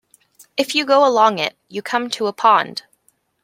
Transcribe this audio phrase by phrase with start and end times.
[0.57, 2.85] If you go along it, you come to a pond.